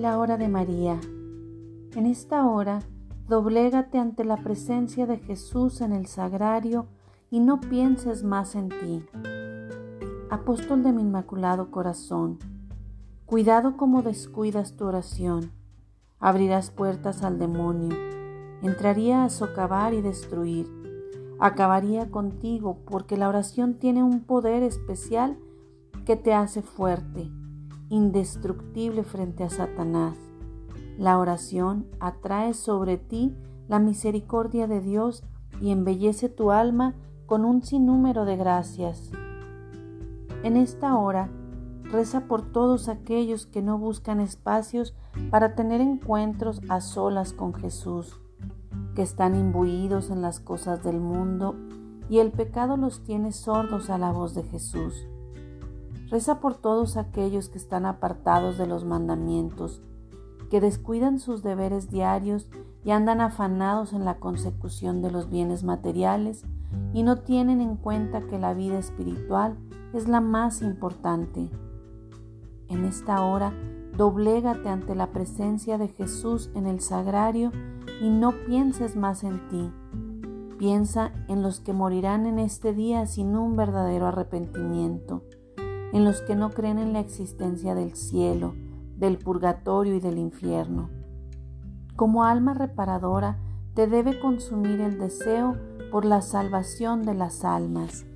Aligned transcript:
hora 0.00 0.36
de 0.36 0.48
María. 0.48 0.98
En 1.94 2.06
esta 2.06 2.46
hora, 2.46 2.80
doblégate 3.28 3.98
ante 3.98 4.24
la 4.24 4.38
presencia 4.38 5.06
de 5.06 5.18
Jesús 5.18 5.80
en 5.80 5.92
el 5.92 6.06
sagrario 6.06 6.86
y 7.30 7.40
no 7.40 7.60
pienses 7.60 8.24
más 8.24 8.54
en 8.54 8.68
ti. 8.68 9.04
Apóstol 10.30 10.82
de 10.82 10.92
mi 10.92 11.02
Inmaculado 11.02 11.70
Corazón, 11.70 12.38
cuidado 13.26 13.76
como 13.76 14.02
descuidas 14.02 14.76
tu 14.76 14.86
oración. 14.86 15.52
Abrirás 16.18 16.70
puertas 16.70 17.22
al 17.22 17.38
demonio, 17.38 17.96
entraría 18.62 19.24
a 19.24 19.30
socavar 19.30 19.94
y 19.94 20.00
destruir. 20.00 20.68
Acabaría 21.38 22.10
contigo 22.10 22.78
porque 22.86 23.16
la 23.16 23.28
oración 23.28 23.74
tiene 23.74 24.02
un 24.02 24.20
poder 24.20 24.62
especial 24.62 25.36
que 26.06 26.16
te 26.16 26.32
hace 26.32 26.62
fuerte, 26.62 27.30
indestructible 27.92 29.04
frente 29.04 29.44
a 29.44 29.50
Satanás. 29.50 30.16
La 30.96 31.18
oración 31.18 31.86
atrae 32.00 32.54
sobre 32.54 32.96
ti 32.96 33.36
la 33.68 33.78
misericordia 33.78 34.66
de 34.66 34.80
Dios 34.80 35.24
y 35.60 35.72
embellece 35.72 36.30
tu 36.30 36.52
alma 36.52 36.94
con 37.26 37.44
un 37.44 37.62
sinnúmero 37.62 38.24
de 38.24 38.36
gracias. 38.36 39.10
En 40.42 40.56
esta 40.56 40.96
hora, 40.96 41.28
reza 41.84 42.22
por 42.22 42.50
todos 42.50 42.88
aquellos 42.88 43.44
que 43.44 43.60
no 43.60 43.76
buscan 43.76 44.20
espacios 44.20 44.94
para 45.30 45.54
tener 45.54 45.82
encuentros 45.82 46.62
a 46.70 46.80
solas 46.80 47.34
con 47.34 47.52
Jesús, 47.52 48.22
que 48.94 49.02
están 49.02 49.36
imbuidos 49.36 50.08
en 50.08 50.22
las 50.22 50.40
cosas 50.40 50.82
del 50.82 50.98
mundo 50.98 51.56
y 52.08 52.20
el 52.20 52.30
pecado 52.30 52.78
los 52.78 53.04
tiene 53.04 53.32
sordos 53.32 53.90
a 53.90 53.98
la 53.98 54.12
voz 54.12 54.34
de 54.34 54.44
Jesús. 54.44 55.06
Reza 56.12 56.40
por 56.40 56.56
todos 56.56 56.98
aquellos 56.98 57.48
que 57.48 57.56
están 57.56 57.86
apartados 57.86 58.58
de 58.58 58.66
los 58.66 58.84
mandamientos, 58.84 59.80
que 60.50 60.60
descuidan 60.60 61.18
sus 61.18 61.42
deberes 61.42 61.90
diarios 61.90 62.48
y 62.84 62.90
andan 62.90 63.22
afanados 63.22 63.94
en 63.94 64.04
la 64.04 64.18
consecución 64.18 65.00
de 65.00 65.10
los 65.10 65.30
bienes 65.30 65.64
materiales 65.64 66.44
y 66.92 67.02
no 67.02 67.20
tienen 67.20 67.62
en 67.62 67.76
cuenta 67.76 68.26
que 68.26 68.38
la 68.38 68.52
vida 68.52 68.78
espiritual 68.78 69.56
es 69.94 70.06
la 70.06 70.20
más 70.20 70.60
importante. 70.60 71.48
En 72.68 72.84
esta 72.84 73.24
hora, 73.24 73.54
doblégate 73.96 74.68
ante 74.68 74.94
la 74.94 75.12
presencia 75.12 75.78
de 75.78 75.88
Jesús 75.88 76.50
en 76.54 76.66
el 76.66 76.80
sagrario 76.80 77.52
y 78.02 78.10
no 78.10 78.32
pienses 78.46 78.96
más 78.96 79.24
en 79.24 79.48
ti. 79.48 79.72
Piensa 80.58 81.10
en 81.28 81.40
los 81.40 81.60
que 81.60 81.72
morirán 81.72 82.26
en 82.26 82.38
este 82.38 82.74
día 82.74 83.06
sin 83.06 83.34
un 83.34 83.56
verdadero 83.56 84.08
arrepentimiento, 84.08 85.22
en 85.92 86.04
los 86.04 86.20
que 86.22 86.34
no 86.34 86.50
creen 86.50 86.78
en 86.78 86.92
la 86.92 87.00
existencia 87.00 87.74
del 87.74 87.94
cielo, 87.94 88.54
del 88.96 89.18
purgatorio 89.18 89.94
y 89.94 90.00
del 90.00 90.18
infierno. 90.18 90.90
Como 91.96 92.24
alma 92.24 92.54
reparadora, 92.54 93.38
te 93.74 93.86
debe 93.86 94.18
consumir 94.20 94.80
el 94.80 94.98
deseo 94.98 95.56
por 95.90 96.04
la 96.04 96.22
salvación 96.22 97.02
de 97.02 97.14
las 97.14 97.44
almas. 97.44 98.06